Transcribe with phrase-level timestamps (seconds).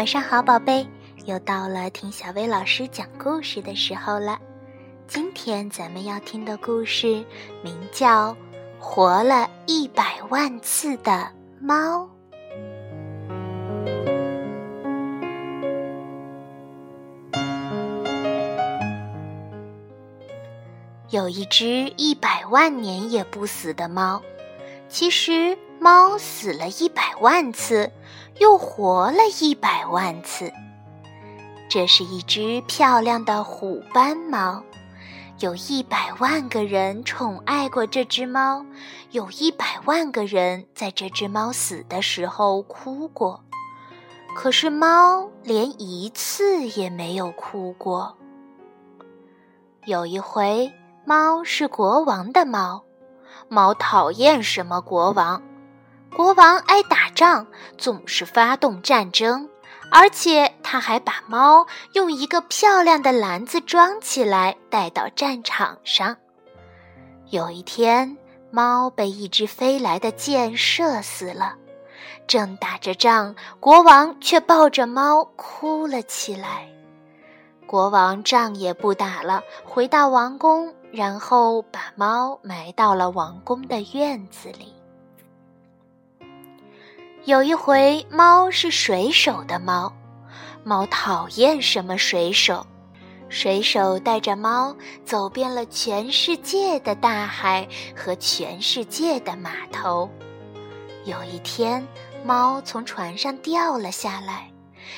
[0.00, 0.88] 晚上好，宝贝，
[1.26, 4.38] 又到了听小薇老师讲故事的时候了。
[5.06, 7.22] 今天咱们要听的故事
[7.62, 8.32] 名叫
[8.78, 11.30] 《活了一百万次的
[11.60, 12.08] 猫》。
[21.10, 24.22] 有一只一百万年也不死的猫，
[24.88, 27.90] 其实猫死了一百万次，
[28.38, 30.52] 又活了一百万次。
[31.70, 34.62] 这是一只漂亮的虎斑猫，
[35.38, 38.64] 有一百万个人宠爱过这只猫，
[39.10, 43.42] 有一百万个人在这只猫死的时候哭过，
[44.36, 48.16] 可是猫连一次也没有哭过。
[49.86, 50.72] 有一回。
[51.06, 52.84] 猫是国王的猫，
[53.48, 55.42] 猫讨厌什么国王？
[56.14, 57.46] 国王爱打仗，
[57.78, 59.48] 总是发动战争，
[59.90, 66.16] 而且他还把猫用一个漂亮的篮子装起来带到战场上。
[67.30, 68.16] 有一天，
[68.50, 71.54] 猫被一只飞来的箭射死了，
[72.26, 76.68] 正打着仗，国王却抱着猫哭了起来。
[77.66, 80.74] 国王仗也不打了，回到王宫。
[80.92, 84.74] 然后把猫埋到了王宫的院子里。
[87.26, 89.92] 有一回，猫是水手的猫，
[90.64, 92.66] 猫讨厌什么水手？
[93.28, 100.08] 水手带着猫走遍了全世界的大海和全世界的码头。
[101.04, 101.86] 有一天，
[102.24, 104.50] 猫从船上掉了下来。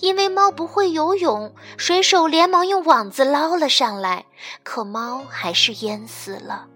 [0.00, 4.24] 因为猫不会游泳，水手连忙用网子捞了上来，
[4.62, 6.66] 可猫还是淹死了。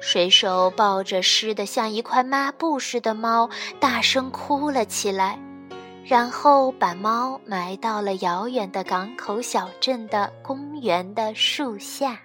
[0.00, 3.48] 水手抱着湿得像一块抹布似的猫，
[3.80, 5.38] 大声哭了起来，
[6.04, 12.20] 然后把猫埋到了遥远的港口小镇的公园的树下。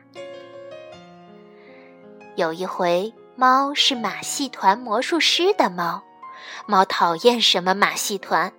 [2.36, 6.04] 有一回，猫是马戏团魔术师的猫，
[6.66, 8.52] 猫讨厌什么马戏团。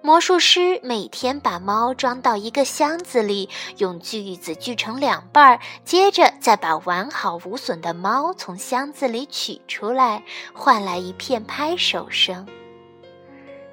[0.00, 3.48] 魔术师每天把猫装到一个箱子里，
[3.78, 10.22] 用锯子锯成两半儿，接着再把完好无损的猫从箱子里取出来，
[10.54, 12.46] 换来一片拍手声。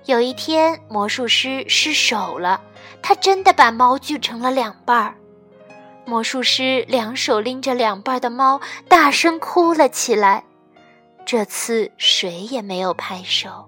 [0.06, 2.59] 有一天，魔术师失手了，
[3.02, 5.16] 他真的把猫锯成了两半儿。
[6.06, 8.59] 魔术师两手拎着两半的猫，
[8.90, 10.44] 大声哭了起来。
[11.25, 13.68] 这次谁也没有拍手。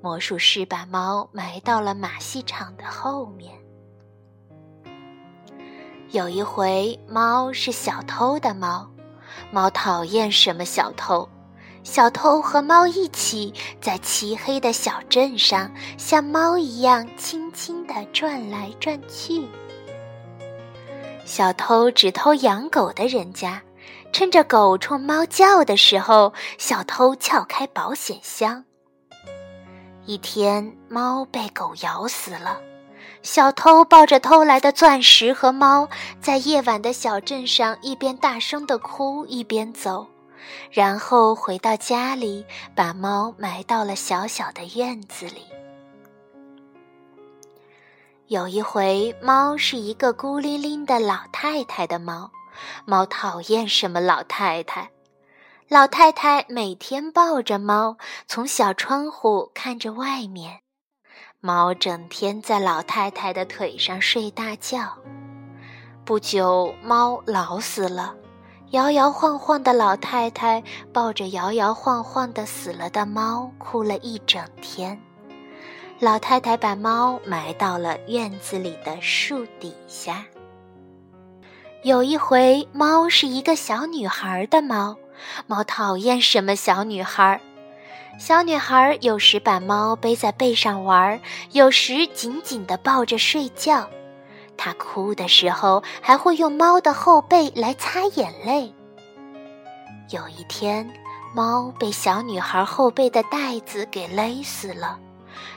[0.00, 3.52] 魔术师把猫埋到了马戏场的后面。
[6.10, 8.88] 有一回，猫是小偷的猫，
[9.50, 11.28] 猫讨厌什么小偷？
[11.82, 19.46] 小偷和猫一起在漆黑的小镇上，像猫一样轻轻地转来转去。
[21.24, 23.62] 小偷只偷养狗的人家，
[24.12, 28.64] 趁着狗冲猫叫的时候，小偷撬开保险箱。
[30.08, 32.58] 一天，猫被狗咬死了。
[33.22, 35.86] 小偷抱着偷来的钻石和猫，
[36.18, 40.06] 在夜晚的小镇上一边大声的哭，一边走，
[40.70, 45.42] 然后回到家里，把猫埋到了小小的院子里。
[48.28, 52.30] 有一回，猫是一个孤零零的老太太的猫，
[52.86, 54.88] 猫讨厌什么老太太。
[55.70, 60.60] 老太太每天抱着猫，从小窗户看着外面。
[61.40, 64.96] 猫整天在老太太的腿上睡大觉。
[66.06, 68.14] 不久，猫老死了。
[68.70, 74.98] 摇摇晃晃的老太太抱着摇摇晃晃的死了的猫，哭了一整天。
[75.98, 80.24] 老太太把猫埋到了院子里的树底下。
[81.82, 84.96] 有一回，猫是一个小女孩的猫。
[85.46, 87.40] 猫讨厌什么小女孩？
[88.18, 91.20] 小女孩有时把猫背在背上玩，
[91.52, 93.88] 有时紧紧地抱着睡觉。
[94.56, 98.74] 她哭的时候还会用猫的后背来擦眼泪。
[100.10, 100.90] 有一天，
[101.32, 104.98] 猫被小女孩后背的带子给勒死了。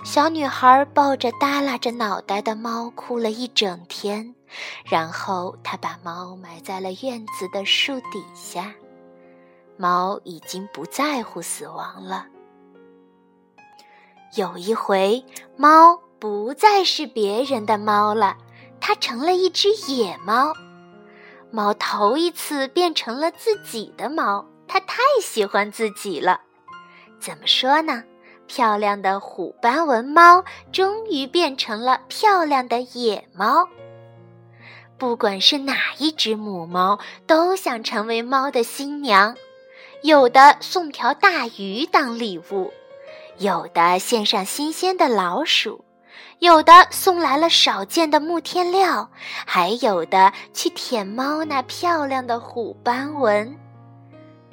[0.03, 4.35] 小女孩抱着耷拉着脑袋的猫哭了一整天，
[4.85, 8.71] 然后她把猫埋在了院子的树底下。
[9.81, 12.27] 猫已经不在乎死亡了。
[14.37, 15.25] 有一回，
[15.57, 18.37] 猫不再是别人的猫了，
[18.79, 20.53] 它成了一只野猫。
[21.49, 26.41] 猫头一次变成了自己的猫，它太喜欢自己了。
[27.19, 28.03] 怎么说呢？
[28.45, 33.67] 漂亮的虎斑纹猫终于变成了漂亮的野猫。
[34.99, 39.35] 不管是哪一只母猫，都想成为猫的新娘。
[40.03, 42.73] 有的送条大鱼当礼物，
[43.37, 45.85] 有的献上新鲜的老鼠，
[46.39, 49.11] 有的送来了少见的木天料，
[49.45, 53.55] 还有的去舔猫那漂亮的虎斑纹。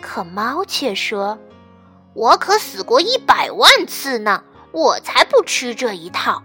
[0.02, 1.38] 可猫却说
[2.12, 6.42] ：“我可死过一百万次呢，我才不吃这一套。”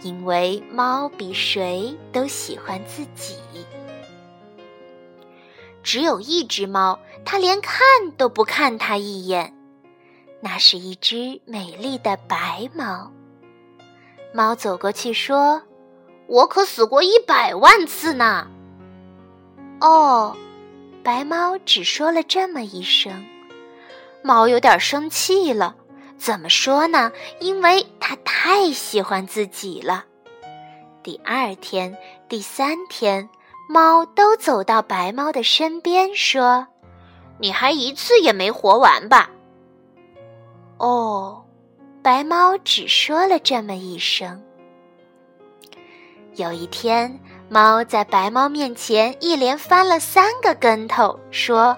[0.00, 3.36] 因为猫比谁都喜欢自己。
[5.84, 7.78] 只有一只猫，它连看
[8.16, 9.54] 都不看它一眼。
[10.40, 13.12] 那是一只美丽的白猫。
[14.32, 15.62] 猫走过去说
[16.26, 18.48] ：“我可死过一百万次呢。”
[19.80, 20.34] 哦，
[21.02, 23.24] 白猫只说了这么一声。
[24.22, 25.76] 猫有点生气了。
[26.16, 27.12] 怎么说呢？
[27.40, 30.06] 因为它太喜欢自己了。
[31.02, 31.96] 第二天、
[32.28, 33.28] 第三天，
[33.66, 36.66] 猫都走到白猫的身边，说
[37.38, 39.30] ：“你还一次也没活完吧？”
[40.78, 41.42] 哦，
[42.02, 44.42] 白猫只说了这么一声。
[46.34, 51.76] 有一天，猫在白猫面前一连翻了三个跟头，说：“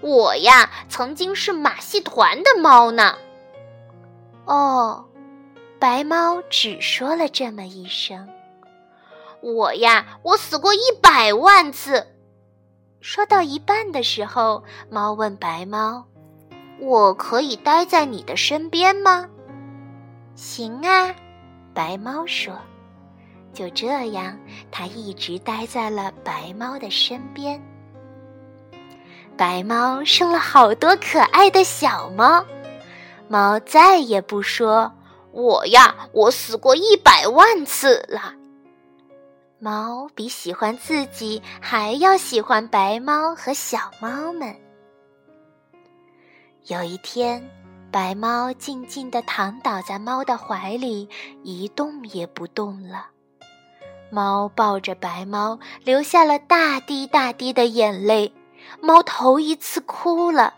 [0.00, 3.16] 我呀，曾经是马戏团的猫呢。”
[4.46, 5.04] 哦，
[5.78, 8.26] 白猫只说了这么一声。
[9.40, 12.06] 我呀，我死过一百万次。
[13.00, 16.04] 说到一半的时候，猫问白猫
[16.80, 19.28] ：“我可以待在你的身边吗
[20.34, 21.14] ？”“行啊。”
[21.72, 22.52] 白猫说。
[23.54, 24.38] 就这样，
[24.70, 27.60] 它一直待在了白猫的身边。
[29.36, 32.44] 白猫生了好多可爱的小猫。
[33.26, 34.92] 猫再也不说
[35.32, 38.34] ：“我呀，我死过一百万次了。”
[39.60, 44.54] 猫比喜欢自己还要喜欢白猫和小猫们。
[46.66, 47.42] 有一天，
[47.90, 51.08] 白猫静静地躺倒在猫的怀里，
[51.42, 53.08] 一动也不动了。
[54.10, 58.32] 猫抱着白猫，流下了大滴大滴的眼泪。
[58.80, 60.54] 猫头一次哭了。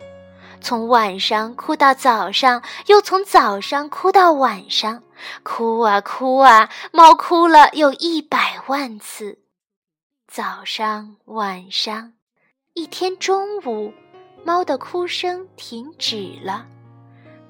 [0.61, 5.02] 从晚上哭到早上，又从早上哭到晚上，
[5.43, 9.38] 哭啊哭啊，猫哭了有一百万次。
[10.26, 12.12] 早上、晚上，
[12.75, 13.93] 一天中午，
[14.44, 16.67] 猫的哭声停止了，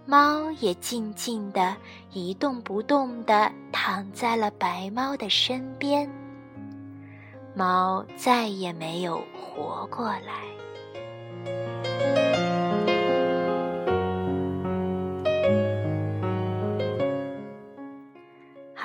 [0.07, 1.77] 猫也静静的
[2.13, 6.11] 一动不动地躺在了白猫的身边。
[7.55, 10.43] 猫再也没有活过来。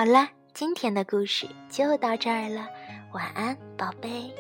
[0.06, 2.70] 好啦，今天的故事就到这儿了，
[3.12, 4.32] 晚安，宝贝。